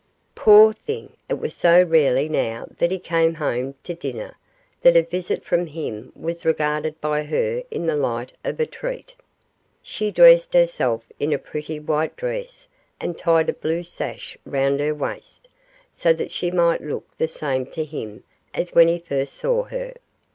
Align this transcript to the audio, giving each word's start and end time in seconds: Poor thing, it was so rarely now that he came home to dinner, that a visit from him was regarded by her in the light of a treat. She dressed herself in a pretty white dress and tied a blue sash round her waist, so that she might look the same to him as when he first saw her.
Poor 0.33 0.73
thing, 0.73 1.13
it 1.29 1.35
was 1.35 1.53
so 1.53 1.79
rarely 1.79 2.27
now 2.27 2.65
that 2.79 2.89
he 2.89 2.97
came 2.97 3.35
home 3.35 3.75
to 3.83 3.93
dinner, 3.93 4.35
that 4.81 4.97
a 4.97 5.03
visit 5.03 5.45
from 5.45 5.67
him 5.67 6.11
was 6.15 6.43
regarded 6.43 6.99
by 6.99 7.21
her 7.21 7.61
in 7.69 7.85
the 7.85 7.95
light 7.95 8.33
of 8.43 8.59
a 8.59 8.65
treat. 8.65 9.13
She 9.83 10.09
dressed 10.09 10.55
herself 10.55 11.03
in 11.19 11.31
a 11.33 11.37
pretty 11.37 11.79
white 11.79 12.15
dress 12.17 12.67
and 12.99 13.15
tied 13.15 13.47
a 13.49 13.53
blue 13.53 13.83
sash 13.83 14.35
round 14.43 14.79
her 14.79 14.95
waist, 14.95 15.47
so 15.91 16.13
that 16.13 16.31
she 16.31 16.49
might 16.49 16.81
look 16.81 17.05
the 17.19 17.27
same 17.27 17.67
to 17.67 17.85
him 17.85 18.23
as 18.55 18.73
when 18.73 18.87
he 18.87 18.97
first 18.97 19.35
saw 19.35 19.65
her. 19.65 19.93